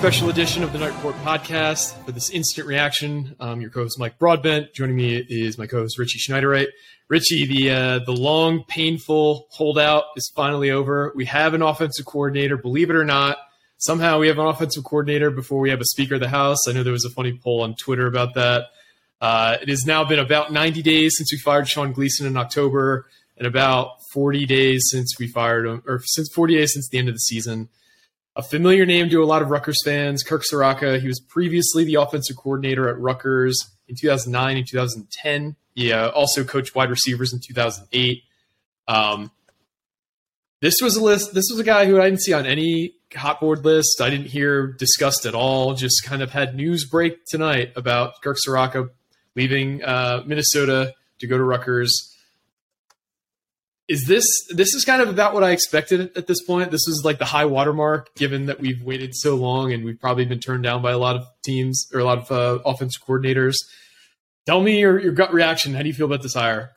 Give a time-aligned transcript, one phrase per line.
[0.00, 1.92] Special edition of the Knight Report podcast.
[2.06, 4.72] For this instant reaction, I'm your co-host Mike Broadbent.
[4.72, 6.68] Joining me is my co-host Richie Schneiderite.
[7.08, 11.12] Richie, the uh, the long, painful holdout is finally over.
[11.14, 12.56] We have an offensive coordinator.
[12.56, 13.36] Believe it or not,
[13.76, 16.66] somehow we have an offensive coordinator before we have a Speaker of the House.
[16.66, 18.68] I know there was a funny poll on Twitter about that.
[19.20, 23.04] Uh, it has now been about 90 days since we fired Sean Gleeson in October,
[23.36, 27.10] and about 40 days since we fired him, or since 40 days since the end
[27.10, 27.68] of the season
[28.40, 30.98] a familiar name to a lot of Rutgers fans, Kirk Ciarrocca.
[30.98, 35.56] He was previously the offensive coordinator at Rutgers in 2009 and 2010.
[35.74, 38.22] He uh, also coached wide receivers in 2008.
[38.88, 39.30] Um,
[40.62, 41.34] this was a list.
[41.34, 44.00] This was a guy who I didn't see on any hot board list.
[44.00, 45.74] I didn't hear discussed at all.
[45.74, 48.88] Just kind of had news break tonight about Kirk Ciarrocca
[49.36, 52.09] leaving uh, Minnesota to go to Rutgers
[53.90, 56.70] is this this is kind of about what I expected at this point.
[56.70, 60.24] This is like the high watermark, given that we've waited so long and we've probably
[60.24, 63.56] been turned down by a lot of teams or a lot of uh, offensive coordinators.
[64.46, 65.74] Tell me your, your gut reaction.
[65.74, 66.70] How do you feel about this hire?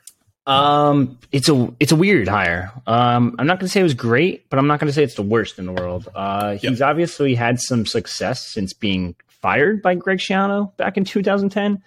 [0.48, 2.72] Um, it's a it's a weird hire.
[2.88, 5.04] Um, I'm not going to say it was great, but I'm not going to say
[5.04, 6.10] it's the worst in the world.
[6.16, 6.90] Uh, he's yep.
[6.90, 11.84] obviously had some success since being fired by Greg Schiano back in 2010.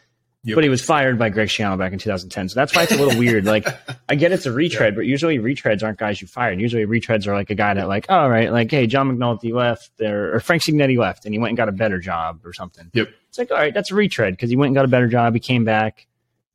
[0.46, 0.54] Yep.
[0.54, 2.50] But he was fired by Greg Schiano back in 2010.
[2.50, 3.46] So that's why it's a little weird.
[3.46, 3.66] Like,
[4.08, 4.98] I get it's a retread, yeah.
[4.98, 6.60] but usually retreads aren't guys you fired.
[6.60, 10.00] Usually retreads are like a guy that, like, all right, like, hey, John McNulty left,
[10.00, 12.88] or, or Frank Cignetti left, and he went and got a better job or something.
[12.94, 13.08] Yep.
[13.28, 15.34] It's like, all right, that's a retread because he went and got a better job.
[15.34, 16.06] He came back.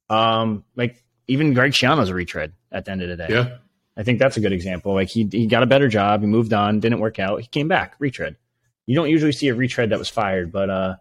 [0.10, 3.28] Um, like, even Greg Schiano's a retread at the end of the day.
[3.30, 3.58] Yeah.
[3.98, 4.94] I think that's a good example.
[4.94, 6.22] Like, he, he got a better job.
[6.22, 7.42] He moved on, didn't work out.
[7.42, 8.38] He came back, retread.
[8.86, 10.96] You don't usually see a retread that was fired, but, uh,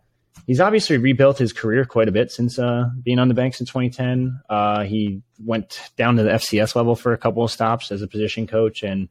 [0.46, 3.66] he's obviously rebuilt his career quite a bit since uh, being on the banks in
[3.66, 4.40] 2010.
[4.48, 8.08] Uh, he went down to the FCS level for a couple of stops as a
[8.08, 9.08] position coach, and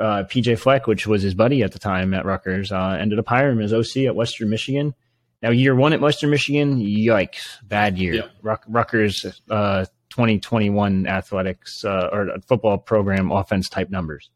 [0.00, 3.28] uh, PJ Fleck, which was his buddy at the time at Rutgers, uh, ended up
[3.28, 4.94] hiring him as OC at Western Michigan.
[5.42, 8.14] Now, year one at Western Michigan, yikes, bad year.
[8.14, 8.28] Yeah.
[8.42, 14.30] Ruck, Rutgers uh, 2021 athletics uh, or football program offense type numbers.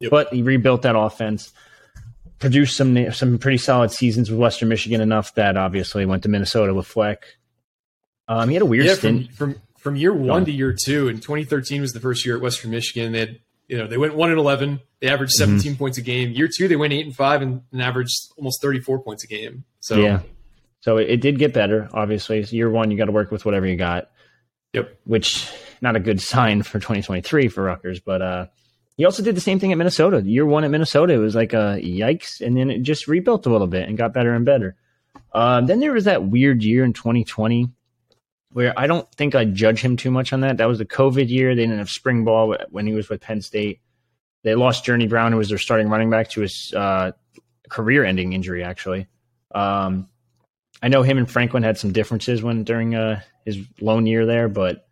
[0.00, 0.10] Yep.
[0.10, 1.52] But he rebuilt that offense
[2.38, 6.74] produced some some pretty solid seasons with Western Michigan enough that obviously went to Minnesota
[6.74, 7.24] with Fleck.
[8.28, 11.08] Um, he had a weird yeah, stint from, from from year one to year two.
[11.08, 13.12] In 2013 was the first year at Western Michigan.
[13.12, 14.80] They had you know they went one and 11.
[15.00, 15.58] They averaged mm-hmm.
[15.58, 15.78] 17 mm-hmm.
[15.78, 16.32] points a game.
[16.32, 19.64] Year two they went eight and five and, and, averaged almost 34 points a game.
[19.80, 20.20] So yeah,
[20.80, 21.88] so it, it did get better.
[21.92, 24.10] Obviously, year one you got to work with whatever you got.
[24.72, 28.46] Yep, which not a good sign for 2023 for Rutgers, but uh
[28.96, 30.22] he also did the same thing at Minnesota.
[30.22, 33.50] Year one at Minnesota, it was like a yikes, and then it just rebuilt a
[33.50, 34.76] little bit and got better and better.
[35.32, 37.70] Uh, then there was that weird year in 2020
[38.54, 40.58] where I don't think I judge him too much on that.
[40.58, 41.56] That was the COVID year.
[41.56, 43.80] They didn't have spring ball when he was with Penn State.
[44.44, 47.12] They lost Journey Brown, who was their starting running back, to his uh,
[47.68, 48.62] career-ending injury.
[48.62, 49.08] Actually,
[49.52, 50.08] um,
[50.80, 54.48] I know him and Franklin had some differences when during uh, his lone year there,
[54.48, 54.86] but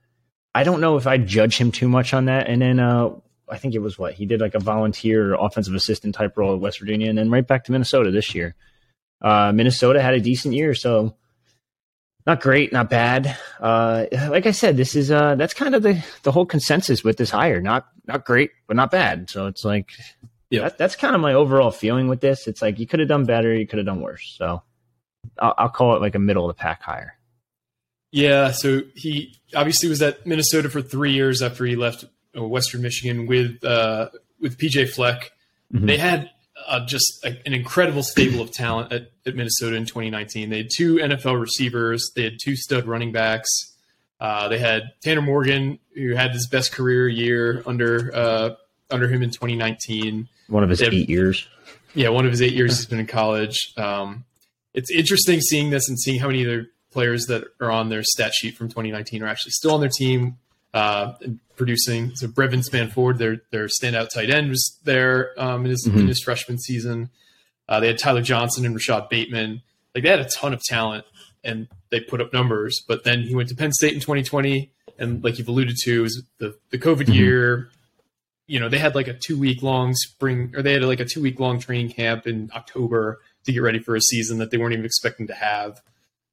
[0.53, 2.49] I don't know if I judge him too much on that.
[2.49, 3.11] And then uh,
[3.49, 6.61] I think it was what he did like a volunteer offensive assistant type role at
[6.61, 8.55] West Virginia, and then right back to Minnesota this year.
[9.21, 11.17] Uh, Minnesota had a decent year, so
[12.27, 13.37] not great, not bad.
[13.61, 17.17] Uh, like I said, this is uh, that's kind of the the whole consensus with
[17.17, 17.61] this hire.
[17.61, 19.31] Not not great, but not bad.
[19.31, 19.91] So it's like,
[20.51, 22.47] yeah, that, that's kind of my overall feeling with this.
[22.47, 24.35] It's like you could have done better, you could have done worse.
[24.39, 24.63] So
[25.39, 27.19] I'll, I'll call it like a middle of the pack hire.
[28.13, 33.27] Yeah, so he obviously was at Minnesota for three years after he left Western Michigan
[33.27, 34.09] with uh,
[34.41, 35.33] with PJ Fleck.
[35.73, 35.87] Mm-hmm.
[35.87, 36.31] They had
[36.67, 40.51] uh, just a, an incredible stable of talent at, at, Minnesota in 2019.
[40.51, 42.11] They had two NFL receivers.
[42.15, 43.49] They had two stud running backs.
[44.21, 48.51] Uh, they had Tanner Morgan, who had his best career year under uh,
[48.91, 50.29] under him in 2019.
[50.49, 51.49] One of his had, eight years.
[51.95, 53.73] Yeah, one of his eight years he's been in college.
[53.77, 54.25] Um,
[54.75, 58.03] it's interesting seeing this and seeing how many of other players that are on their
[58.03, 60.39] stat sheet from 2019 are actually still on their team
[60.75, 61.15] uh,
[61.57, 62.15] producing.
[62.17, 66.01] So Brevyn Spann-Ford, their their standout tight end, was there um, in, his, mm-hmm.
[66.01, 67.11] in his freshman season.
[67.69, 69.63] Uh, they had Tyler Johnson and Rashod Bateman.
[69.95, 71.05] Like they had a ton of talent
[71.45, 72.83] and they put up numbers.
[72.87, 76.23] But then he went to Penn State in 2020, and like you've alluded to, was
[76.39, 77.13] the the COVID mm-hmm.
[77.13, 77.71] year.
[78.47, 81.05] you know they had like a two week long spring or they had like a
[81.05, 84.59] two week long training camp in October to get ready for a season that they
[84.59, 85.81] weren't even expecting to have.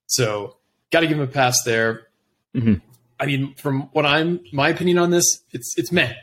[0.07, 0.57] So
[0.91, 2.07] got to give him a pass there.
[2.55, 2.75] Mm-hmm.
[3.19, 6.13] I mean, from what I'm my opinion on this, it's it's meh.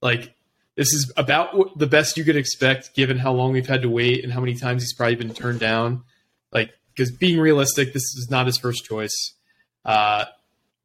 [0.00, 0.34] Like
[0.76, 4.24] this is about the best you could expect given how long we've had to wait
[4.24, 6.02] and how many times he's probably been turned down.
[6.52, 9.32] Like because being realistic, this is not his first choice.
[9.84, 10.26] Uh,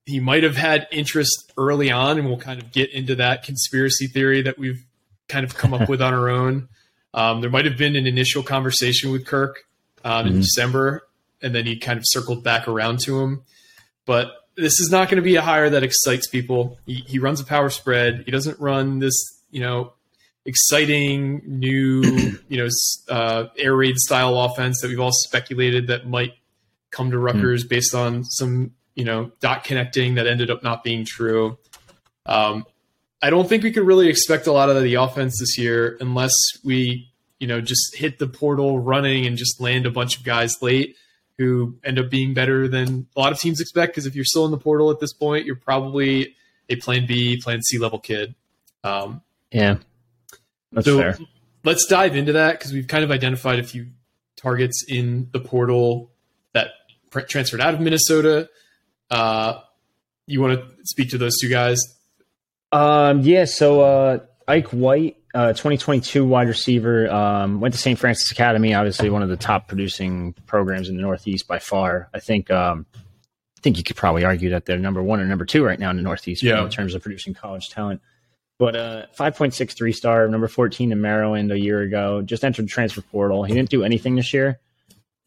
[0.05, 4.07] he might have had interest early on, and we'll kind of get into that conspiracy
[4.07, 4.83] theory that we've
[5.27, 6.67] kind of come up with on our own.
[7.13, 9.65] Um, there might have been an initial conversation with Kirk
[10.03, 10.41] um, in mm-hmm.
[10.41, 11.07] December,
[11.41, 13.43] and then he kind of circled back around to him.
[14.05, 16.77] But this is not going to be a hire that excites people.
[16.85, 18.23] He, he runs a power spread.
[18.25, 19.15] He doesn't run this,
[19.49, 19.93] you know,
[20.45, 22.01] exciting new,
[22.49, 22.67] you know,
[23.09, 26.33] uh, air raid style offense that we've all speculated that might
[26.91, 27.23] come to hmm.
[27.23, 27.69] Rutgers mm.
[27.69, 31.57] based on some, you know, dot connecting that ended up not being true.
[32.25, 32.65] Um,
[33.21, 36.33] I don't think we could really expect a lot of the offense this year unless
[36.63, 40.61] we, you know, just hit the portal running and just land a bunch of guys
[40.61, 40.95] late
[41.39, 43.93] who end up being better than a lot of teams expect.
[43.93, 46.35] Because if you're still in the portal at this point, you're probably
[46.67, 48.35] a Plan B, Plan C level kid.
[48.83, 49.77] Um, yeah.
[50.73, 51.17] That's so fair.
[51.63, 53.87] Let's dive into that because we've kind of identified a few
[54.35, 56.11] targets in the portal
[56.53, 56.71] that
[57.09, 58.49] transferred out of Minnesota.
[59.09, 59.61] Uh,
[60.27, 61.79] you want to speak to those two guys?
[62.73, 63.45] Um, yeah.
[63.45, 67.97] So uh, Ike White, uh, 2022 wide receiver, um, went to St.
[67.97, 68.73] Frances Academy.
[68.73, 72.09] Obviously, one of the top producing programs in the Northeast by far.
[72.13, 72.49] I think.
[72.51, 75.77] Um, I think you could probably argue that they're number one or number two right
[75.77, 76.63] now in the Northeast yeah.
[76.63, 78.01] in terms of producing college talent.
[78.57, 83.01] But uh, 5.63 star, number 14 in Maryland a year ago, just entered the transfer
[83.01, 83.43] portal.
[83.43, 84.59] He didn't do anything this year.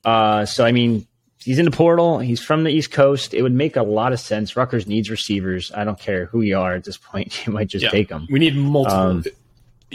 [0.02, 1.06] Uh, so, I mean,
[1.38, 2.18] he's in the portal.
[2.18, 3.34] He's from the East Coast.
[3.34, 4.56] It would make a lot of sense.
[4.56, 5.72] Rutgers needs receivers.
[5.74, 7.38] I don't care who you are at this point.
[7.46, 8.26] You might just yeah, take them.
[8.30, 8.98] We need multiple.
[8.98, 9.24] Um,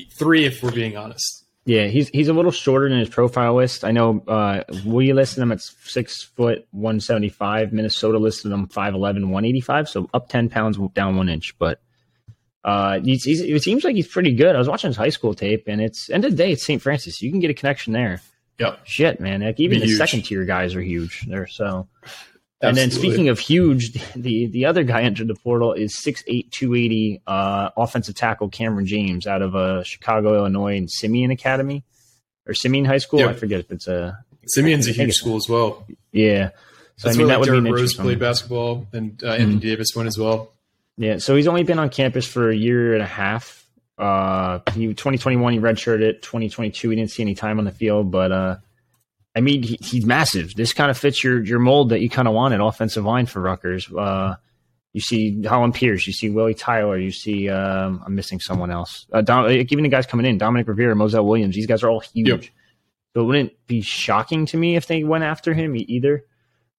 [0.06, 1.44] three, if we're being honest.
[1.66, 3.84] Yeah, he's he's a little shorter than his profile list.
[3.84, 7.74] I know uh, we listed him at six foot one seventy five.
[7.74, 11.56] Minnesota listed him 5'11", 185, so up ten pounds, down one inch.
[11.60, 11.82] But
[12.64, 14.56] uh, he's, he's, it seems like he's pretty good.
[14.56, 16.82] I was watching his high school tape, and it's end of the day, it's St.
[16.82, 17.22] Frances.
[17.22, 18.22] You can get a connection there.
[18.60, 18.80] Yep.
[18.86, 19.42] Shit, man.
[19.42, 19.98] Like even Be the huge.
[19.98, 21.48] second tier guys are huge there.
[21.48, 21.88] So,
[22.62, 22.82] Absolutely.
[22.84, 27.22] and then speaking of huge, the the other guy entered the portal is 6'8", 280,
[27.28, 31.84] uh, offensive tackle Cameron James out of uh, Chicago, Illinois, and Simeon Academy
[32.48, 33.20] or Simeon High School.
[33.20, 33.30] Yep.
[33.30, 35.86] I forget if it's a Simeon's a huge school as well.
[36.12, 36.50] Yeah.
[36.96, 39.60] So That's I mean, that would be Rose played basketball, and uh, Anthony mm-hmm.
[39.60, 40.52] Davis went as well.
[40.98, 43.64] Yeah, so he's only been on campus for a year and a half.
[44.00, 46.22] Uh, he 2021 he redshirted.
[46.22, 48.56] 2022 he didn't see any time on the field, but uh,
[49.38, 50.56] I mean he, he's massive.
[50.56, 53.40] This kind of fits your your mold that you kind of wanted offensive line for
[53.40, 53.88] Rutgers.
[53.94, 54.36] Uh,
[54.94, 59.06] you see Hollin Pierce, you see Willie Tyler, you see um, I'm missing someone else.
[59.14, 61.54] Uh, Dom, even the guys coming in, Dominic Rivera, Moselle Williams.
[61.54, 62.28] These guys are all huge.
[62.28, 62.44] Yep.
[63.14, 66.26] So it wouldn't be shocking to me if they went after him either.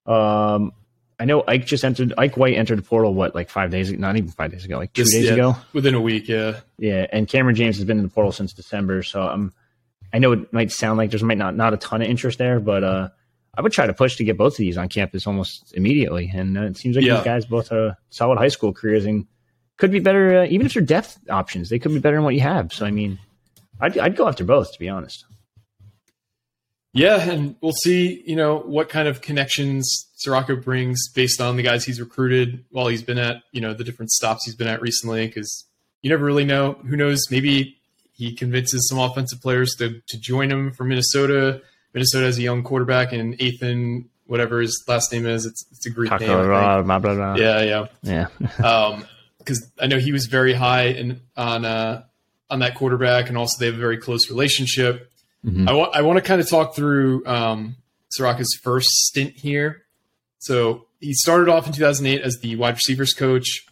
[0.04, 0.72] Um,
[1.20, 2.12] I know Ike just entered.
[2.18, 3.14] Ike White entered the portal.
[3.14, 3.92] What, like five days?
[3.92, 4.78] Not even five days ago.
[4.78, 5.56] Like two days yeah, ago.
[5.72, 6.58] Within a week, yeah.
[6.76, 9.04] Yeah, and Cameron James has been in the portal since December.
[9.04, 9.52] So um,
[10.12, 12.60] I know it might sound like there's might not not a ton of interest there,
[12.60, 13.08] but uh,
[13.54, 16.30] I would try to push to get both of these on campus almost immediately.
[16.34, 17.16] And uh, it seems like yeah.
[17.16, 19.26] these guys both are solid high school careers and
[19.76, 20.40] could be better.
[20.40, 22.72] Uh, even if they're depth options, they could be better than what you have.
[22.72, 23.18] So I mean,
[23.80, 25.24] I'd I'd go after both to be honest.
[26.94, 31.62] Yeah, and we'll see, you know, what kind of connections Ciarrocca brings based on the
[31.62, 34.80] guys he's recruited while he's been at, you know, the different stops he's been at
[34.80, 35.66] recently, because
[36.02, 36.72] you never really know.
[36.88, 37.30] Who knows?
[37.30, 37.77] Maybe
[38.18, 41.62] he convinces some offensive players to, to join him from Minnesota.
[41.94, 45.46] Minnesota has a young quarterback and Ethan, whatever his last name is.
[45.46, 46.28] It's, it's a Greek name.
[46.28, 47.34] Blah, blah, blah.
[47.36, 48.26] Yeah, yeah, yeah.
[48.64, 49.04] um,
[49.38, 52.02] because I know he was very high in on uh,
[52.50, 55.10] on that quarterback, and also they have a very close relationship.
[55.46, 55.68] Mm-hmm.
[55.68, 57.76] I want I want to kind of talk through um,
[58.18, 59.84] Ciarrocca's first stint here.
[60.40, 63.64] So he started off in 2008 as the wide receivers coach.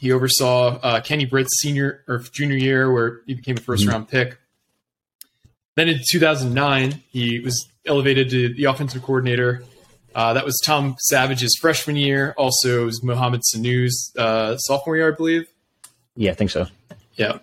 [0.00, 3.88] He oversaw uh, Kenny Britt's senior or junior year, where he became a 1st mm-hmm.
[3.90, 4.38] round pick.
[5.76, 9.62] Then in 2009, he was elevated to the offensive coordinator.
[10.14, 12.34] Uh, that was Tom Savage's freshman year.
[12.36, 15.46] Also, was Mohamed Sanu's uh, sophomore year, I believe.
[16.16, 16.66] Yeah, I think so.
[17.14, 17.38] Yeah.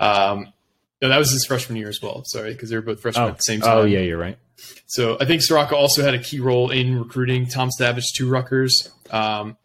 [0.00, 0.52] Um,
[1.00, 2.22] no, that was his freshman year as well.
[2.26, 3.28] Sorry, because they were both freshmen oh.
[3.28, 3.76] at the same time.
[3.76, 4.38] Oh, yeah, you're right.
[4.86, 8.90] So I think Ciarrocca also had a key role in recruiting Tom Savage to Rutgers.
[9.10, 9.56] Um,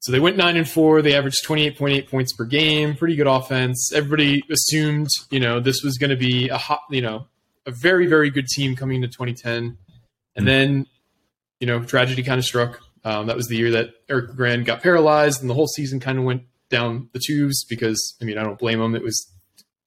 [0.00, 1.02] so they went nine and four.
[1.02, 2.94] They averaged twenty eight point eight points per game.
[2.94, 3.92] Pretty good offense.
[3.92, 7.26] Everybody assumed, you know, this was going to be a hot, you know,
[7.66, 9.54] a very very good team coming into 2010.
[9.54, 9.76] And
[10.36, 10.44] mm-hmm.
[10.46, 10.86] then,
[11.60, 12.80] you know, tragedy kind of struck.
[13.04, 16.18] Um, that was the year that Eric LeGrand got paralyzed, and the whole season kind
[16.18, 18.94] of went down the tubes because I mean I don't blame him.
[18.94, 19.26] It was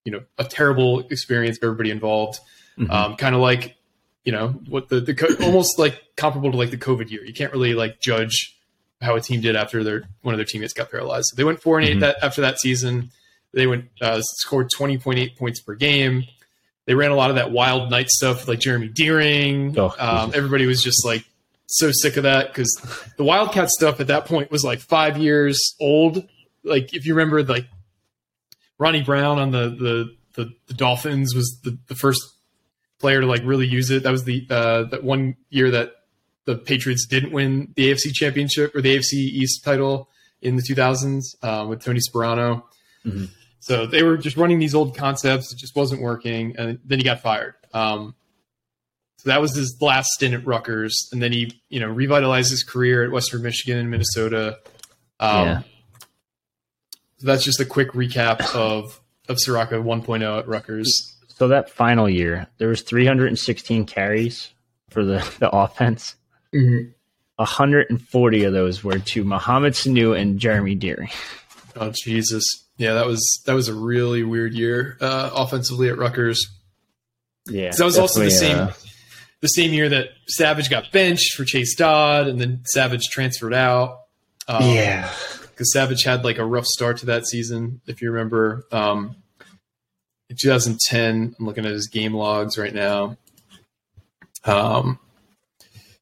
[0.04, 2.40] you know a terrible experience for everybody involved.
[2.78, 2.90] Mhm.
[2.90, 3.76] Um, kind of like
[4.24, 7.24] you know what the the co- almost like comparable to like the COVID year.
[7.24, 8.58] You can't really like judge
[9.02, 11.28] how a team did after their one of their teammates got paralyzed.
[11.32, 12.00] So they went four and 8 Mhm.
[12.02, 13.12] that after that season.
[13.54, 16.24] They went uh, scored twenty point eight points per game.
[16.86, 19.78] They ran a lot of that Wild Knight stuff with like Jeremy Deering.
[19.78, 21.26] Oh, um, everybody was just like
[21.68, 22.70] so sick of that because
[23.18, 26.28] the Wildcat stuff at that point was like five years old.
[26.64, 27.66] Like if you remember, like
[28.78, 32.22] Ronnie Brown on the the the, the Dolphins was the, the first
[33.00, 34.04] player to like really use it.
[34.04, 35.92] That was the uh, that one year that
[36.46, 40.10] the Patriots didn't win the AFC Championship or the AFC East title
[40.42, 42.64] in the 2000s um, with Tony Sparano.
[43.06, 43.30] Mhm.
[43.60, 45.54] So they were just running these old concepts.
[45.54, 47.54] It just wasn't working, and then he got fired.
[47.74, 48.16] Um,
[49.18, 52.64] so that was his last stint at Rutgers, and then he, you know, revitalized his
[52.64, 54.58] career at Western Michigan and Minnesota.
[55.20, 55.62] Um, Yeah.
[57.18, 61.16] So that's just a quick recap of of Ciarrocca 1.0 at Rutgers.
[61.28, 64.50] So that final year, there was 316 carries
[64.90, 66.16] for the, the offense.
[66.52, 71.12] 140 of those were to Mohamed Sanu and Jeremy Deary.
[71.76, 72.44] Oh Jesus,
[72.78, 76.46] yeah, that was that was a really weird year uh, offensively at Rutgers.
[77.48, 78.74] Yeah, that was also the same uh,
[79.42, 84.02] the same year that Savage got benched for Chase Dodd, and then Savage transferred out.
[84.48, 85.12] Um, yeah,
[85.50, 88.66] because Savage had like a rough start to that season, if you remember.
[88.72, 89.16] Um,
[90.30, 93.18] in 2010, I'm looking at his game logs right now.
[94.46, 94.98] Um,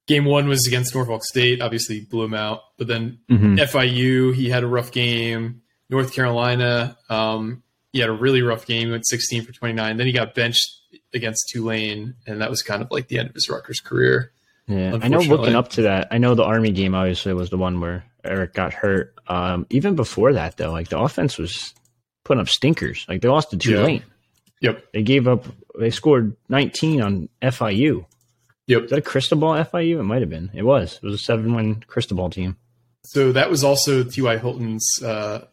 [0.09, 2.61] game one was against Norfolk State, obviously blew him out.
[2.77, 3.59] But then Mhm.
[3.59, 5.61] FIU, he had a rough game.
[5.89, 7.63] North Carolina, um,
[7.93, 8.87] he had a really rough game.
[8.87, 9.97] He went 16 for 29.
[9.97, 10.67] Then he got benched
[11.13, 14.31] against Tulane, and that was kind of like the end of his Rutgers career.
[14.67, 14.97] yeah.
[15.01, 15.19] I know.
[15.19, 18.53] Looking up to that, I know the Army game obviously was the one where Eric
[18.53, 19.13] got hurt.
[19.27, 21.73] Um, even before that, though, like the offense was
[22.25, 23.05] putting up stinkers.
[23.07, 24.03] Like they lost to Tulane.
[24.61, 24.85] Yep.
[24.93, 25.45] They gave up.
[25.79, 28.05] They scored 19 on FIU.
[28.69, 28.83] Yep.
[28.85, 29.99] Is that a Cristobal FIU?
[29.99, 30.49] It might have been.
[30.53, 30.95] It was.
[30.95, 32.55] It was a seven-win Cristobal team.
[33.05, 34.37] So that was also T.Y.
[34.37, 34.87] Hilton's.
[35.03, 35.45] Uh,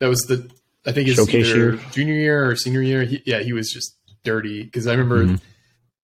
[0.00, 0.50] that was the
[0.86, 1.80] I think his Showcase either year?
[1.92, 3.02] junior year or senior year.
[3.04, 3.94] He, yeah, he was just
[4.24, 5.40] dirty because I remember Mhm.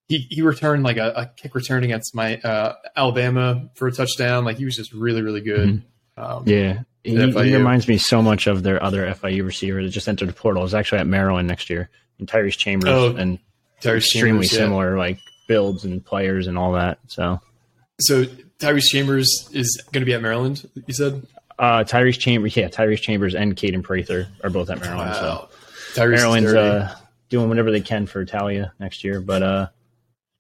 [0.09, 4.45] he he returned like a, a kick return against my uh, Alabama for a touchdown.
[4.45, 5.83] Like he was just really really good.
[6.17, 6.81] Um, Yeah.
[7.05, 10.33] He, he reminds me so much of their other FIU receiver that just entered the
[10.33, 10.63] portal.
[10.65, 11.89] Is actually at Maryland next year.
[12.19, 13.39] And Tyrese Chambers Oh, and
[13.81, 14.59] Tyrese extremely Chambers, yeah.
[14.59, 16.99] similar like builds and players and all that.
[17.07, 17.41] So
[18.01, 18.25] So
[18.59, 20.69] Tyrese Chambers is going to be at Maryland.
[20.87, 21.27] You said.
[21.59, 25.15] uh, Tyrese Chambers, yeah, Tyrese Chambers and Caden Prather are both at Maryland.
[25.15, 25.49] So
[25.95, 26.97] Tyrese is Maryland's uh,
[27.29, 29.21] doing whatever they can for Italia next year.
[29.21, 29.67] But uh,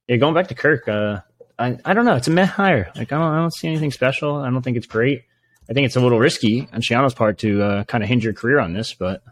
[0.08, 1.20] yeah, going back to Kirk, uh,
[1.58, 2.16] I, I don't know.
[2.16, 2.90] It's a meh hire.
[2.96, 4.36] Like I don't, I don't see anything special.
[4.36, 5.24] I don't think it's great.
[5.70, 8.32] I think it's a little risky on Schiano's part to uh, kind of hinge your
[8.32, 9.22] career on this, but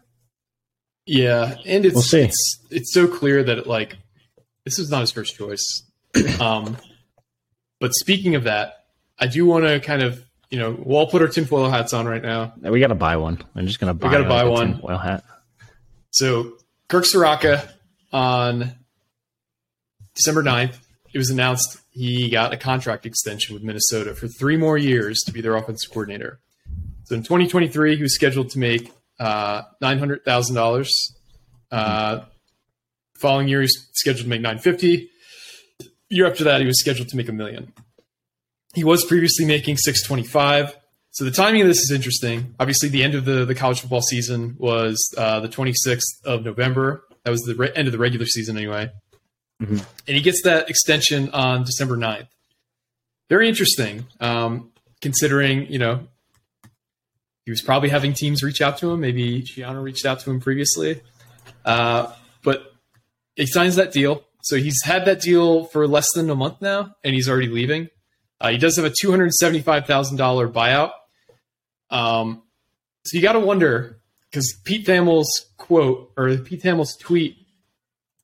[1.07, 3.97] Yeah, and it's We'll it's it's so clear that it, like
[4.64, 5.85] this was not his first choice.
[6.40, 6.76] um,
[7.79, 8.85] but speaking of that,
[9.19, 12.07] I do want to kind of you know we'll all put our tinfoil hats on
[12.07, 12.52] right now.
[12.61, 13.43] we got to buy one.
[13.55, 14.09] I'm just gonna buy.
[14.09, 14.17] One.
[14.17, 14.73] We gotta buy one.
[14.73, 15.25] tinfoil hat.
[16.11, 17.71] So Kirk Ciarrocca
[18.12, 18.73] on
[20.14, 20.76] December 9th,
[21.14, 25.33] it was announced he got a contract extension with Minnesota for three more years to
[25.33, 26.40] be their offensive coordinator.
[27.05, 30.90] So in 2023, he was scheduled to make uh, $900,000.
[31.71, 32.21] Uh,
[33.21, 35.11] following year, he's scheduled to make 950.
[36.09, 37.73] Year after that, he was scheduled to make a million.
[38.75, 40.77] He was previously making 625.
[41.12, 42.55] So the timing of this is interesting.
[42.61, 47.03] Obviously, the end of the, the college football season was uh, the 26th of November.
[47.25, 48.91] That was the re- end of the regular season, anyway.
[49.61, 49.85] Mhm.
[50.07, 52.29] And he gets that extension on December 9th.
[53.29, 56.07] Very interesting, um, considering, you know,
[57.45, 59.00] he was probably having teams reach out to him.
[59.00, 61.00] Maybe Gianna reached out to him previously.
[61.65, 62.12] Uh,
[63.40, 64.25] he signs that deal.
[64.42, 67.88] So he's had that deal for less than a month now, and he's already leaving.
[68.40, 70.92] Uh, he does have a $275,000 buyout.
[71.90, 72.42] Um,
[73.04, 73.99] so you got to wonder
[74.30, 77.37] because Pete Thamel's quote or Pete Thamel's tweet,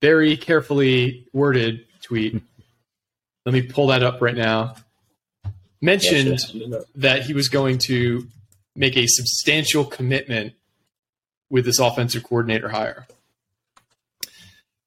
[0.00, 2.40] very carefully worded tweet.
[3.44, 4.76] Let me pull that up right now.
[5.80, 6.38] Mentioned
[6.94, 8.26] that he was going to
[8.75, 10.54] make a substantial commitment
[11.50, 13.06] with this offensive coordinator hire.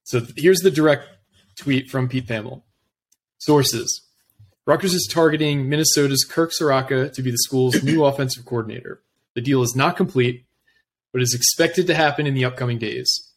[0.09, 1.07] So here's the direct
[1.55, 2.63] tweet from Pete Thamel.
[3.37, 4.07] Sources.
[4.65, 9.03] Rutgers is targeting Minnesota's Kirk Ciarrocca to be the school's new offensive coordinator.
[9.35, 10.45] The deal is not complete,
[11.13, 13.31] but is expected to happen in the upcoming days.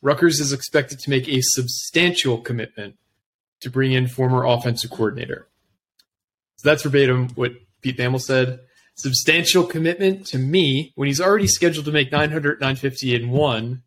[0.00, 2.96] Rutgers is expected to make a substantial commitment
[3.60, 5.46] to bring in former offensive coordinator.
[6.56, 7.52] So that's verbatim what
[7.82, 8.60] Pete Thamel said.
[8.94, 13.82] Substantial commitment to me when he's already scheduled to make 900, 950 in one.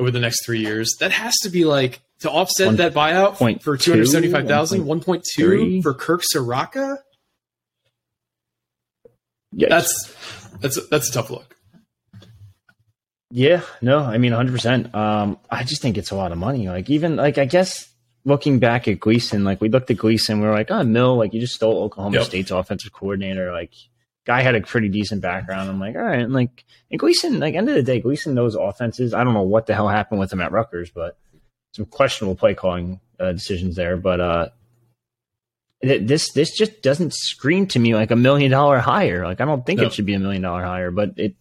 [0.00, 0.96] Over the next three years.
[0.98, 5.82] That has to be like to offset One that buyout point for two, 275,000, 1.2
[5.82, 6.98] for Kirk Ciarrocca.
[9.52, 10.14] Yeah, That's
[10.60, 11.56] that's that's a tough look.
[13.32, 14.92] Yeah, no, I mean 100%.
[14.94, 16.68] Um, I just think it's a lot of money.
[16.68, 17.88] Like, even, like, I guess
[18.24, 21.32] looking back at Gleeson, like, we looked at Gleeson, we were like, oh, Mill, like,
[21.32, 22.24] you just stole Oklahoma Yep.
[22.26, 23.52] State's offensive coordinator.
[23.52, 23.72] Like,
[24.26, 25.68] guy had a pretty decent background.
[25.70, 26.20] I'm like, all right.
[26.20, 29.14] And, like, and Gleeson, like, end of the day, Gleeson knows offenses.
[29.14, 31.16] I don't know what the hell happened with him at Rutgers, but
[31.74, 33.96] some questionable play calling uh, decisions there.
[33.96, 34.48] But, uh,
[35.82, 39.24] th- this this just doesn't scream to me like a million dollar higher.
[39.24, 39.86] Like I don't think No.
[39.86, 41.34] it should be a million dollar higher, but it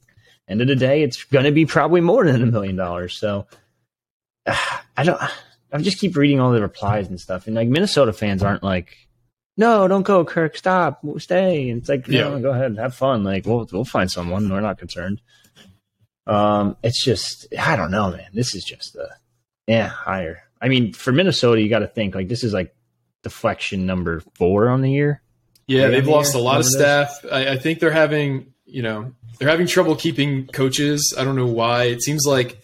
[0.47, 3.17] end of the day, it's going to be probably more than a million dollars.
[3.19, 3.47] So
[4.47, 5.19] I don't.
[5.71, 8.95] I just keep reading all the replies and stuff, and like Minnesota fans aren't like,
[9.59, 10.57] "No, don't go, Kirk.
[10.57, 12.29] Stop, stay." And it's like, Yeah.
[12.29, 13.23] "No, go ahead, and have fun.
[13.23, 14.49] Like we'll we'll find someone.
[14.49, 15.21] We're not concerned."
[16.25, 18.29] Um, it's just I don't know, man.
[18.33, 19.05] This is just uh
[19.67, 20.43] yeah higher.
[20.61, 22.73] I mean, for Minnesota, you got to think like this is like
[23.23, 25.21] deflection number four on the year.
[25.67, 27.23] Yeah, they've lost a lot of staff.
[27.31, 31.13] I, I think they're having, you know, they're having trouble keeping coaches.
[31.17, 31.83] I don't know why.
[31.83, 32.59] It seems like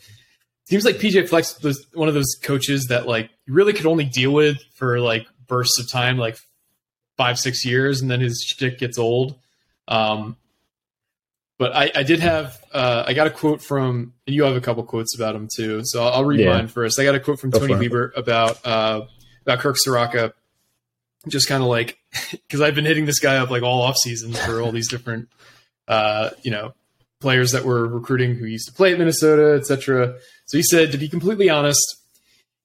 [0.66, 4.06] seems like PJ Fleck was one of those coaches that like you really could only
[4.06, 6.38] deal with for like bursts of time, like
[7.18, 9.36] five, six years, and then his shtick gets old.
[9.88, 10.36] Um,
[11.58, 14.62] but I, I did have uh, I got a quote from and you have a
[14.62, 15.82] couple quotes about him too.
[15.86, 16.54] So I'll, I'll read Yeah.
[16.54, 17.00] mine first.
[17.00, 17.76] I got a quote from Go Tony.
[17.76, 19.02] Bieber about uh,
[19.44, 20.34] about Kirk Ciarrocca,
[21.30, 21.98] just kind of like
[22.32, 25.30] because I've been hitting this guy up like all off season for all these different
[25.88, 26.74] uh, you know
[27.22, 30.16] players that were recruiting who used to play at Minnesota, etc.
[30.48, 31.80] So he said, to be completely honest,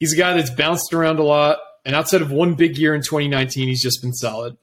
[0.00, 3.02] he's a guy that's bounced around a lot, and outside of one big year in
[3.02, 4.56] 2019, he's just been solid.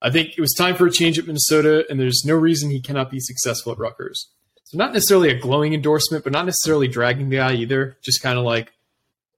[0.00, 2.80] I think it was time for a change at Minnesota, and there's no reason he
[2.80, 4.28] cannot be successful at Rutgers.
[4.64, 7.96] So not necessarily a glowing endorsement, but not necessarily dragging the guy either.
[8.02, 8.72] Just kind of like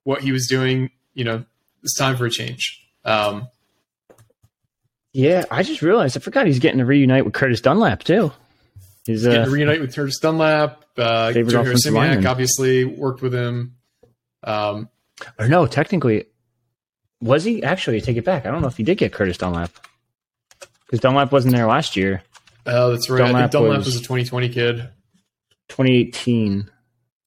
[0.04, 0.90] what he was doing.
[1.14, 1.44] You know,
[1.82, 2.84] it's time for a change.
[3.04, 3.49] Um,
[5.12, 8.32] Yeah, I just realized I forgot he's getting to reunite with Curtis Dunlap too.
[9.06, 10.84] He's getting uh, to reunite with Curtis Dunlap.
[10.97, 13.76] Uh, offensive Simiak obviously worked with him.
[14.45, 14.88] Um,
[15.38, 16.26] or no, technically,
[17.21, 17.97] was he actually?
[17.99, 18.47] I take it back.
[18.47, 19.71] I don't know if he did get Curtis Dunlap
[20.87, 22.23] because Dunlap wasn't there last year,
[22.67, 23.21] oh, that's right.
[23.23, 24.89] I Dunlap think Dunlap was- was, a 2020 kid.
[25.69, 26.71] 2018.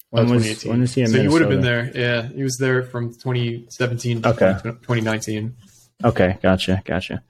[0.10, 0.70] When Oh, was 2018.
[0.72, 1.92] when was he in so he would have been there.
[1.96, 4.54] Yeah, he was there from 2017 to Okay.
[4.64, 5.56] 2019.
[6.04, 7.24] Okay, gotcha, gotcha.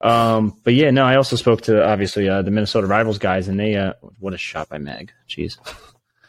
[0.00, 3.58] Um, but yeah, no, I also spoke to obviously uh, the Minnesota Rivals guys, and
[3.58, 5.12] they uh, what a shot by Meg.
[5.28, 5.56] Jeez,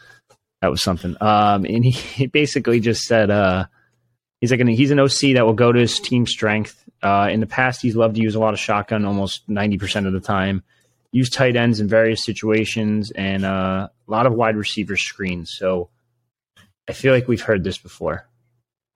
[0.62, 1.16] that was something.
[1.22, 3.66] Um, and he, he basically just said uh,
[4.46, 6.88] he's like an, he's an OC that will go to his team strength.
[7.02, 10.06] Uh, in the past, he's loved to use a lot of shotgun, almost ninety percent
[10.06, 10.64] of the time.
[11.12, 15.52] Use tight ends in various situations, and uh, a lot of wide receiver screens.
[15.52, 15.90] So
[16.88, 18.28] I feel like we've heard this before.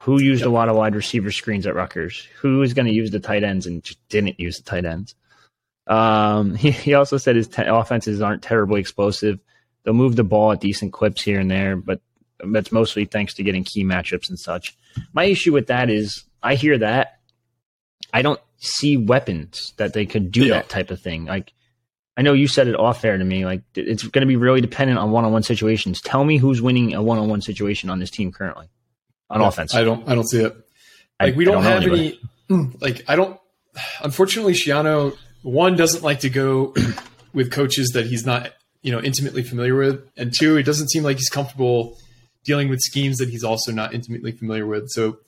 [0.04, 2.28] Who used a lot of wide receiver screens at Rutgers?
[2.42, 5.16] Who is going to use the tight ends and just didn't use the tight ends?
[5.88, 9.40] Um, he, he also said his te- offenses aren't terribly explosive.
[9.84, 12.02] They'll move the ball at decent clips here and there, but
[12.52, 14.76] that's mostly thanks to getting key matchups and such.
[15.14, 17.20] My issue with that is I hear that.
[18.14, 20.56] I don't see weapons that they could do Yeah.
[20.56, 21.26] that type of thing.
[21.26, 21.54] Like,
[22.18, 23.46] I know you said it off air to me.
[23.46, 26.02] Like, it's going to be really dependent on one on one situations.
[26.02, 28.70] Tell me who's winning a one on one situation on this team currently
[29.30, 29.74] on offense.
[29.76, 30.08] I don't.
[30.10, 30.56] I don't see it.
[31.20, 32.20] I- Like we I don't, know have anybody.
[32.50, 32.70] any.
[32.82, 33.40] Like I don't.
[34.02, 36.74] Unfortunately, Schiano one doesn't like to go
[37.34, 41.04] with coaches that he's not you know intimately familiar with, and two, it doesn't seem
[41.04, 41.98] like he's comfortable
[42.44, 44.90] dealing with schemes that he's also not intimately familiar with.
[44.90, 45.20] So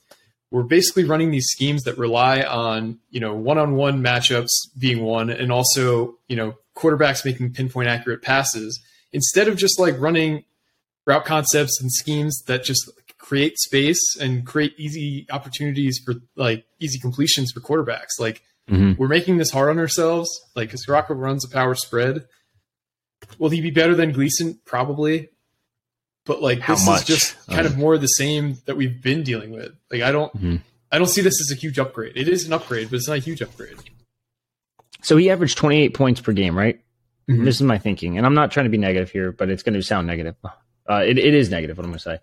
[0.50, 5.50] we're basically running these schemes that rely on you know one-on-one matchups being one, and
[5.52, 8.80] also you know quarterbacks making pinpoint accurate passes
[9.12, 10.44] instead of just like running
[11.06, 16.98] route concepts and schemes that just create space and create easy opportunities for like easy
[16.98, 18.18] completions for quarterbacks.
[18.18, 18.96] Like Mhm.
[18.96, 20.28] we're making this hard on ourselves.
[20.54, 22.24] Like Ciarrocca runs a power spread.
[23.38, 24.60] Will he be better than Gleeson?
[24.64, 25.28] Probably.
[26.24, 27.00] But like How this much?
[27.02, 29.72] is just kind of more of the same that we've been dealing with.
[29.90, 30.60] Like I don't Mhm.
[30.92, 32.12] I don't see this as a huge upgrade.
[32.16, 33.76] It is an upgrade, but it's not a huge upgrade.
[35.02, 36.80] So he averaged 28 points per game, right?
[37.28, 37.44] Mhm.
[37.44, 38.16] This is my thinking.
[38.18, 40.36] And I'm not trying to be negative here, but it's going to sound negative.
[40.44, 42.18] Uh, it, it is negative, what I'm going to say.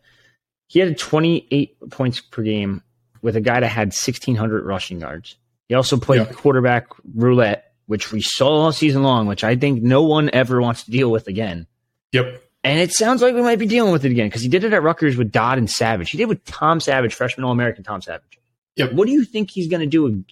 [0.67, 2.83] He had 28 points per game
[3.21, 5.35] with a guy that had 1,600 rushing yards.
[5.67, 6.31] He also played Yeah.
[6.33, 10.83] quarterback roulette, which we saw all season long, which I think no one ever wants
[10.83, 11.67] to deal with again.
[12.11, 12.43] Yep.
[12.63, 14.73] And it sounds like we might be dealing with it again because he did it
[14.73, 16.09] at Rutgers with Dodd and Savage.
[16.09, 18.39] He did with Tom Savage, freshman All American Tom Savage.
[18.75, 18.93] Yep.
[18.93, 20.25] What do you think he's going to do with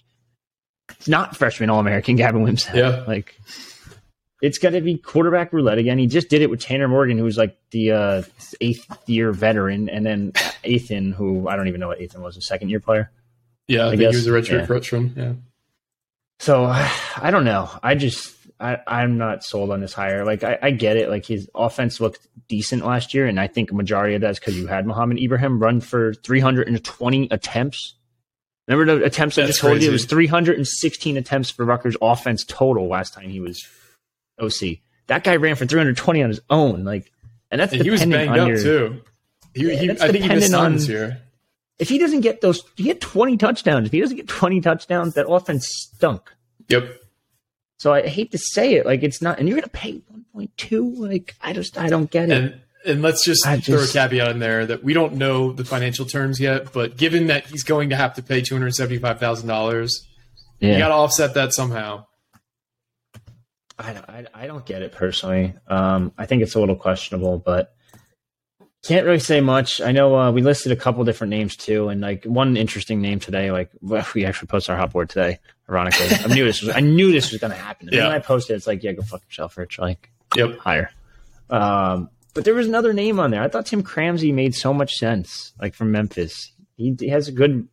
[1.06, 2.74] not freshman All American Gavin Wimsatt?
[2.74, 3.04] Yeah.
[3.06, 3.40] Like,
[4.42, 5.98] it's going to be quarterback roulette again.
[5.98, 8.22] He just did it with Tanner Morgan, who was like the uh,
[8.60, 10.32] eighth year veteran, and then
[10.64, 13.10] Ethan, who I don't even know what Ethan was, a second year player.
[13.66, 14.12] Yeah, I, I think guess.
[14.12, 14.66] he was a redshirt yeah.
[14.66, 15.14] freshman.
[15.16, 15.32] Yeah.
[16.40, 16.64] So
[17.16, 17.70] I don't know.
[17.82, 20.24] I just I, I'm not sold on this hire.
[20.24, 21.08] Like I, I get it.
[21.08, 24.58] Like his offense looked decent last year, and I think a majority of that's because
[24.58, 27.94] you had Mohamed Ibrahim run for 320 attempts.
[28.66, 29.88] Remember the attempts that's I just told you?
[29.88, 33.66] It was 316 attempts for Rutgers offense total last time he was
[34.40, 34.78] OC.
[35.06, 36.84] That guy ran for 320 on his own.
[36.84, 37.10] Like,
[37.50, 39.02] and that's and he was banged up your, too.
[39.54, 41.22] He, he, I think he missed on, here.
[41.78, 43.86] If he doesn't get those, he had 20 touchdowns.
[43.86, 46.30] If he doesn't get 20 touchdowns, that offense stunk.
[46.68, 46.94] Yep.
[47.78, 50.02] So I hate to say it, like it's not, and you're going to pay
[50.34, 50.98] 1.2.
[50.98, 52.36] Like I just, I don't get it.
[52.42, 55.52] And, and let's just I throw just, a caveat in there that we don't know
[55.52, 58.74] the financial terms yet, but given that he's going to have to pay two hundred
[58.74, 60.06] seventy-five thousand dollars,
[60.58, 60.72] yeah.
[60.72, 62.04] you got to offset that somehow.
[63.78, 65.54] I, I, I don't get it personally.
[65.68, 67.74] Um, I think it's a little questionable, but
[68.88, 69.82] can't really say much.
[69.82, 73.20] I know uh, we listed a couple different names too, and like one interesting name
[73.20, 73.52] today.
[73.52, 73.70] Like
[74.14, 75.38] we actually posted our hot board today.
[75.68, 77.88] Ironically, I knew this was I knew this was going to happen.
[77.88, 78.04] And yeah.
[78.04, 79.78] when I posted, it's like, yeah, go fuck yourself, Rich.
[79.78, 80.90] Like, yep, higher.
[81.50, 83.42] Um, but there was another name on there.
[83.42, 85.52] I thought Tim Cramsey made so much sense.
[85.60, 87.68] Like from Memphis, he, he has a good.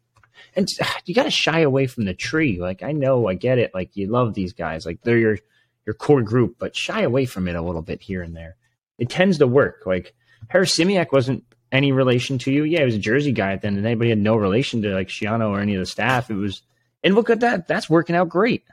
[0.54, 0.70] And
[1.06, 2.60] you got to shy away from the tree.
[2.60, 3.74] Like I know, I get it.
[3.74, 4.86] Like you love these guys.
[4.86, 5.38] Like they're your
[5.86, 8.58] your core group, but shy away from it a little bit here and there.
[8.98, 9.84] It tends to work.
[9.86, 10.14] Like
[10.54, 12.64] Harasymiak wasn't any relation to you.
[12.64, 14.20] Yeah, he was a Jersey guy at the end of the day, but he had
[14.20, 16.30] no relation to like Schiano or any of the staff.
[16.30, 16.62] It was,
[17.04, 17.68] and look at that.
[17.68, 18.64] That's working out great.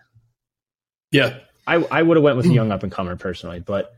[1.11, 1.39] Yeah.
[1.67, 3.95] I, I would have went with a young up and comer personally, but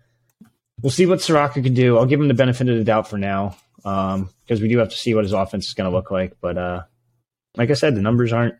[0.82, 1.96] we'll see what Ciarrocca can do.
[1.96, 4.90] I'll give him the benefit of the doubt for now because um, we do have
[4.90, 6.37] to see what his offense is going to look like.
[6.40, 6.82] But uh,
[7.56, 8.56] like I said, the numbers aren't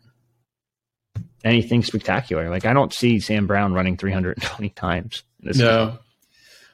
[1.43, 2.49] anything spectacular.
[2.49, 5.23] Like I don't see Sam Brown running 320 times.
[5.39, 5.99] no, game.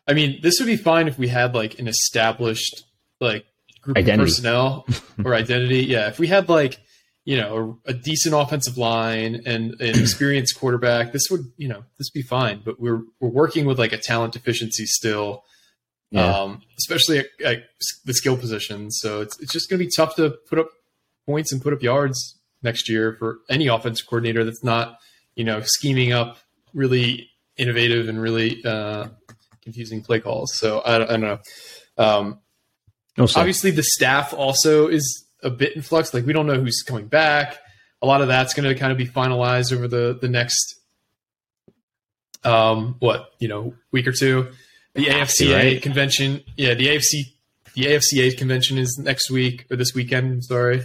[0.08, 2.84] I mean this would be fine if we had like an established
[3.20, 3.46] like
[3.82, 4.24] group identity.
[4.24, 4.88] of personnel
[5.26, 5.84] or identity.
[5.84, 6.80] Yeah, if we had like
[7.26, 11.84] you know a, a decent offensive line and an experienced quarterback, this would you know
[11.98, 12.62] this would be fine.
[12.64, 15.44] But we're we're working with like a talent deficiency still.
[16.14, 16.26] Yeah.
[16.26, 17.64] Um, especially at, at
[18.04, 18.92] the skill position.
[18.92, 20.68] So it's, it's just going to be tough to put up
[21.26, 24.98] points and put up yards next year for any offensive coordinator that's not,
[25.36, 26.38] you know, scheming up
[26.74, 29.08] really innovative and really uh,
[29.62, 30.54] confusing play calls.
[30.56, 31.40] So I, I don't know.
[31.98, 32.40] Um,
[33.18, 36.14] obviously, the staff also is a bit in flux.
[36.14, 37.58] Like we don't know who's coming back.
[38.02, 40.80] A lot of that's going to kind of be finalized over the the next,
[42.44, 44.52] um, what you know, week or two.
[44.94, 45.82] The AFCA right.
[45.82, 47.24] convention, yeah, the AFC,
[47.76, 50.44] the AFCA convention is next week or this weekend.
[50.44, 50.84] sorry,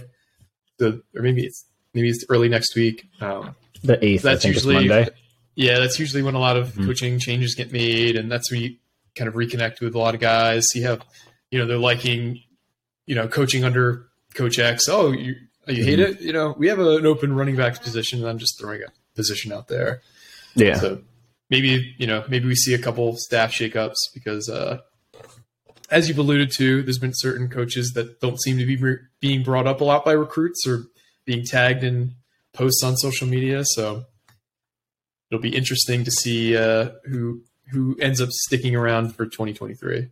[0.77, 3.05] the or maybe it's maybe it's early next week.
[3.19, 4.21] Um, the eighth.
[4.21, 5.09] That's usually Monday.
[5.57, 6.85] Yeah, that's usually when a lot of mm-hmm.
[6.85, 8.75] coaching changes get made, and that's where you
[9.15, 10.63] kind of reconnect with a lot of guys.
[10.75, 11.01] You have,
[11.49, 12.43] you know, they're liking,
[13.07, 14.87] you know, coaching under Coach X.
[14.87, 15.33] Oh, you
[15.67, 16.11] you hate mm-hmm.
[16.13, 16.21] it?
[16.21, 19.51] You know, we have an open running back position, and I'm just throwing a position
[19.51, 20.01] out there.
[20.53, 20.75] Yeah.
[20.75, 21.01] So
[21.49, 24.81] maybe you know, maybe we see a couple staff shakeups because, uh,
[25.89, 29.41] as you've alluded to, there's been certain coaches that don't seem to be re- being
[29.41, 30.83] brought up a lot by recruits or
[31.25, 32.13] being tagged in
[32.53, 33.63] posts on social media.
[33.65, 34.05] So
[35.29, 40.09] it'll be interesting to see uh, who who ends up sticking around for 2023.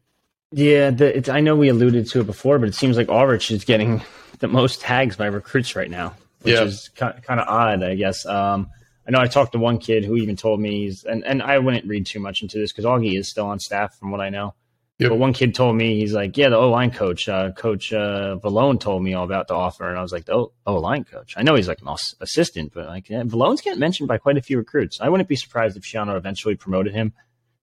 [0.51, 3.63] Yeah, the, I know we alluded to it before, but it seems like Ulrich is
[3.63, 4.01] getting
[4.39, 6.63] the most tags by recruits right now, which yeah.
[6.63, 8.25] is kind of odd, I guess.
[8.25, 8.69] Um,
[9.07, 11.59] I know I talked to one kid who even told me he's, and, and I
[11.59, 14.29] wouldn't read too much into this because Augie is still on staff from what I
[14.29, 14.53] know.
[14.99, 15.09] Yep.
[15.09, 18.37] But one kid told me he's like, yeah, the O line coach, uh, Coach uh,
[18.41, 21.33] Vallone told me all about the offer, and I was like, the O line coach.
[21.35, 21.89] I know he's like an
[22.21, 25.01] assistant, but like yeah, Vallone's getting mentioned by quite a few recruits.
[25.01, 27.11] I wouldn't be surprised if Schiano eventually promoted him,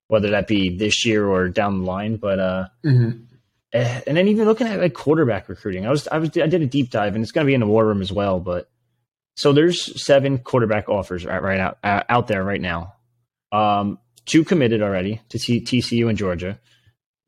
[0.09, 2.17] whether that be this year or down the line.
[2.17, 3.23] But uh, mm-hmm.
[3.73, 6.61] Eh, and then even looking at like quarterback recruiting, I was I was I did
[6.61, 8.39] a deep dive, and it's going to be in the war room as well.
[8.39, 8.69] But
[9.37, 12.95] so there's seven quarterback offers right, right out out there right now.
[13.51, 16.59] Um, two committed already to T- TCU and Georgia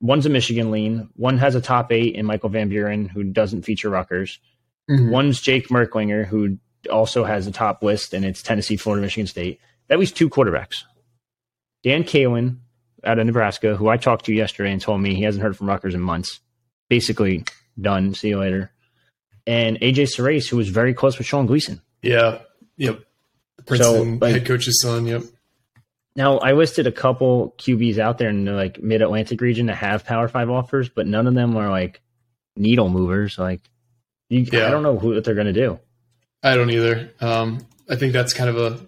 [0.04, 1.08] one's a Michigan lean.
[1.16, 4.38] One has a top eight in Michael Van Buren, who doesn't feature Rutgers.
[4.90, 5.10] Mm-hmm.
[5.10, 6.58] One's Jake Merklinger, who
[6.92, 9.60] also has a top list, and it's Tennessee, Florida, Michigan State.
[9.88, 10.82] That leaves two quarterbacks.
[11.82, 12.58] Dan Kaelin
[13.02, 15.68] out of Nebraska, who I talked to yesterday and told me he hasn't heard from
[15.68, 16.40] Rutgers in months.
[16.90, 17.44] Basically
[17.80, 18.12] done.
[18.12, 18.70] See you later.
[19.46, 21.80] And AJ Surace, who was very close with Sean Gleeson.
[22.02, 22.40] Yeah.
[22.76, 23.00] Yep.
[23.64, 25.06] Princeton so, like, head coach's son.
[25.06, 25.22] Yep.
[26.16, 29.76] Now I listed a couple QBs out there in the like mid Atlantic region that
[29.76, 32.00] have Power Five offers, but none of them are like
[32.56, 33.38] needle movers.
[33.38, 33.60] Like,
[34.28, 34.66] you, yeah.
[34.66, 35.78] I don't know who, what they're going to do.
[36.42, 37.10] I don't either.
[37.20, 38.80] Um, I think that's kind of a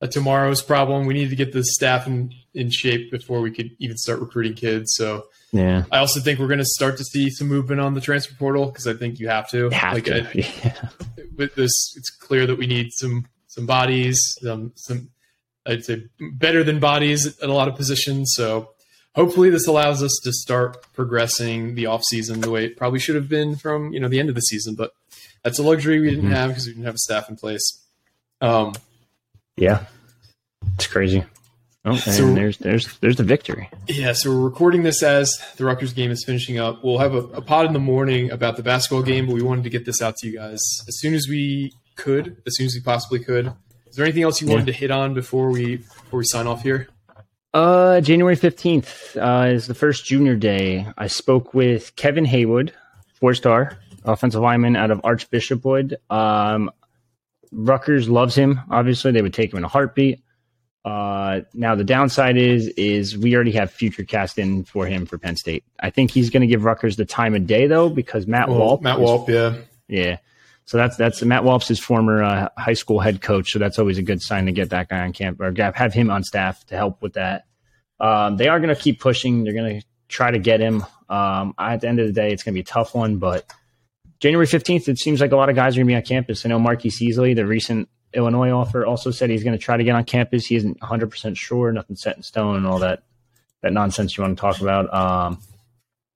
[0.00, 1.06] a tomorrow's problem.
[1.06, 4.54] We need to get the staff in, in shape before we could even start recruiting
[4.54, 4.92] kids.
[4.94, 5.86] So Yeah.
[5.90, 8.66] I also think we're going to start to see some movement on the transfer portal
[8.66, 9.70] because I think you have to.
[9.70, 10.22] Have like to.
[10.22, 10.32] I-
[10.64, 10.88] Yeah.
[11.36, 15.10] with this, it's clear that we need some some bodies, um, some
[15.68, 18.32] I'd say better than bodies at a lot of positions.
[18.34, 18.70] So
[19.14, 23.14] hopefully this allows us to start progressing the off season the way it probably should
[23.16, 24.74] have been from you know the end of the season.
[24.74, 24.92] But
[25.44, 26.34] that's a luxury we didn't Mhm.
[26.34, 27.80] have because we didn't have a staff in place.
[28.40, 28.74] Um,
[29.56, 29.84] Yeah.
[30.74, 31.24] It's crazy.
[31.84, 33.68] Oh, and So- there's there's there's the victory.
[33.88, 36.82] Yeah, so we're recording this as the Rutgers game is finishing up.
[36.84, 39.64] We'll have a, a pod in the morning about the basketball game, but we wanted
[39.64, 42.74] to get this out to you guys as soon as we could, as soon as
[42.74, 43.52] we possibly could.
[43.90, 46.62] Is there anything else you wanted to hit on before we before we sign off
[46.62, 46.88] here?
[47.54, 50.86] Uh, January 15th uh, is the first junior day.
[50.98, 52.72] I spoke with Kevin Haywood,
[53.14, 55.96] four star offensive lineman out of Archbishop Wood.
[56.10, 56.70] Um,
[57.50, 58.60] Rutgers loves him.
[58.70, 60.20] Obviously, they would take him in a heartbeat.
[60.84, 65.36] Uh, now the downside is is we already have FutureCast in for him for Penn
[65.36, 65.64] State.
[65.80, 68.82] I think he's going to give Rutgers the time of day though because Matt Walp,
[68.82, 69.56] Matt is- Walp, yeah.
[69.88, 70.18] yeah.
[70.68, 73.52] So that's that's Matt Walp's his former uh, high school head coach.
[73.52, 76.10] So that's always a good sign to get that guy on camp or have him
[76.10, 77.46] on staff to help with that.
[77.98, 79.44] Um, they are going to keep pushing.
[79.44, 80.84] They're going to try to get him.
[81.08, 83.16] Um, at the end of the day, it's going to be a tough one.
[83.16, 83.50] But
[84.20, 86.44] January fifteenth, it seems like a lot of guys are going to be on campus.
[86.44, 89.84] I know Marquis Easley, the recent Illinois offer, also said he's going to try to
[89.84, 90.44] get on campus.
[90.44, 91.72] He isn't one hundred percent sure.
[91.72, 93.04] Nothing set in stone and all that
[93.62, 94.92] that nonsense you want to talk about.
[94.92, 95.38] Um,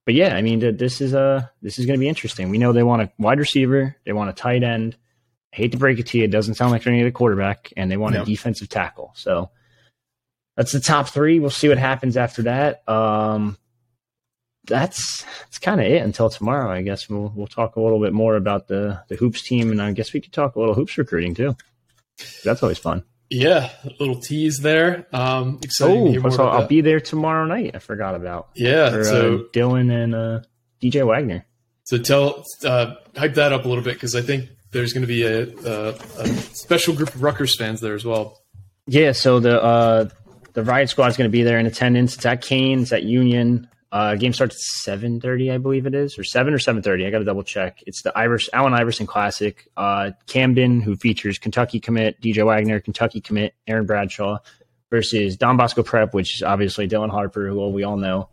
[0.04, 2.50] but yeah, I mean, this is a this is going to be interesting.
[2.50, 4.96] We know they want a wide receiver, they want a tight end.
[5.52, 7.72] I hate to break it to you, it doesn't sound like to get a quarterback,
[7.76, 8.22] and they want No.
[8.22, 9.12] a defensive tackle.
[9.14, 9.50] So
[10.56, 11.40] that's the top three.
[11.40, 12.86] We'll see what happens after that.
[12.88, 13.56] Um,
[14.66, 16.70] that's that's kind of it until tomorrow.
[16.70, 19.82] I guess we'll we'll talk a little bit more about the the hoops team, and
[19.82, 21.56] I guess we could talk a little hoops recruiting too.
[22.44, 23.02] That's always fun.
[23.34, 25.06] Yeah, a little tease there.
[25.12, 26.68] Um, Oh, so I'll that.
[26.68, 27.70] be there tomorrow night.
[27.74, 30.40] I forgot about yeah, for, so uh, Dylan and uh,
[30.82, 31.46] DJ Wagner.
[31.84, 35.06] So tell, uh, hype that up a little bit because I think there's going to
[35.06, 38.38] be a, a, a special group of Rutgers fans there as well.
[38.86, 40.08] Yeah, so the uh,
[40.52, 42.14] the riot squad is going to be there in attendance.
[42.16, 42.82] It's at Kean.
[42.82, 43.68] It's at Union.
[43.92, 47.06] Uh, game starts at seven thirty, I believe it is, or seven or seven thirty.
[47.06, 47.80] I got to double check.
[47.86, 49.68] It's the Ivers Allen Iverson Classic.
[49.76, 54.38] Uh, Camden, who features Kentucky commit DJ Wagner, Kentucky commit Aaron Bradshaw,
[54.90, 58.30] versus Don Bosco Prep, which is obviously Dylan Harper, who we all know.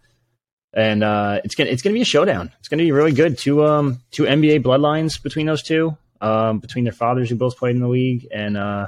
[0.73, 2.53] And uh, it's gonna it's gonna be a showdown.
[2.59, 3.37] It's gonna be really good.
[3.37, 7.75] Two um two NBA bloodlines between those two, um between their fathers who both played
[7.75, 8.87] in the league, and uh,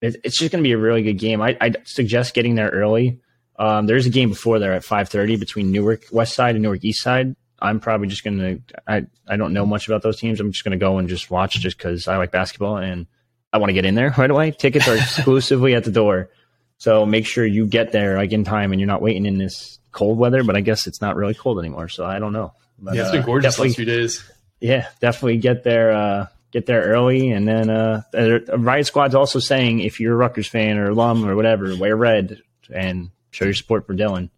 [0.00, 1.42] it, it's just to be a really good game.
[1.42, 3.20] I, I'd suggest getting there early.
[3.58, 7.02] Um, there's a game before there at 5:30 between Newark West Side and Newark East
[7.02, 7.34] Side.
[7.60, 8.60] I'm probably just going to.
[8.86, 10.38] I I don't know much about those teams.
[10.40, 13.06] I'm just going to go and just watch just because I like basketball and
[13.52, 14.52] I want to get in there right away.
[14.52, 16.30] Tickets are exclusively at the door,
[16.78, 19.80] so make sure you get there like in time and you're not waiting in this
[19.90, 20.44] cold weather.
[20.44, 22.52] But I guess it's not really cold anymore, so I don't know.
[22.78, 24.30] But, yeah, it's uh, been gorgeous definitely- last few days.
[24.60, 25.90] yeah, definitely get there.
[25.92, 30.16] Uh, get there early, and then uh, uh, Riot Squad's also saying if you're a
[30.16, 32.40] Rutgers fan or alum or whatever, wear red
[32.72, 34.30] and show your support for Dylan.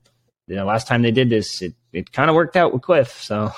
[0.47, 3.23] You know, last time they did this, it, it kind of worked out with Cliff,
[3.23, 3.53] so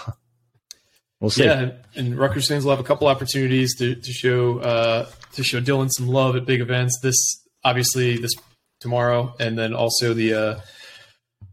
[1.20, 1.44] we'll see.
[1.44, 5.42] Yeah, and, and Rutgers fans will have a couple opportunities to, to show uh, to
[5.42, 6.98] show Dylan some love at big events.
[7.02, 7.16] This
[7.64, 8.32] obviously this
[8.80, 10.60] tomorrow, and then also the uh,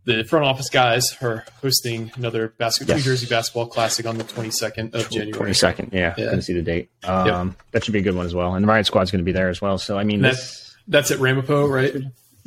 [0.05, 3.05] the front office guys are hosting another basketball Yes.
[3.05, 5.51] New Jersey basketball classic on the twenty second of Twenty January.
[5.53, 6.25] 22nd, yeah, Yeah.
[6.25, 6.89] Gonna see the date.
[7.03, 8.55] Um, That should be a good one as well.
[8.55, 9.77] And the Riot Squad's going to be there as well.
[9.77, 11.93] So I mean, And this, that's that's at Ramapo, right?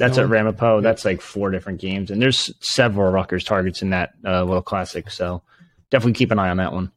[0.03, 0.33] That's that at one?
[0.33, 0.81] Ramapo.
[0.81, 5.11] That's like four different games, and there's several Rutgers targets in that uh, little classic.
[5.11, 5.43] So
[5.91, 6.93] definitely keep an eye on that one.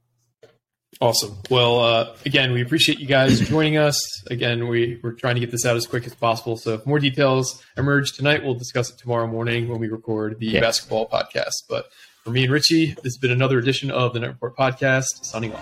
[1.02, 1.36] Awesome.
[1.50, 4.00] Well, uh, again, we appreciate you guys joining us.
[4.32, 6.56] Again, we, we're trying to get this out as quick as possible.
[6.56, 10.46] So if more details emerge tonight, we'll discuss it tomorrow morning when we record the
[10.48, 10.62] Yeah.
[10.62, 11.52] basketball podcast.
[11.70, 11.90] But
[12.24, 15.08] for me and Richie, this has been another edition of the Net Report podcast.
[15.24, 15.62] Signing off.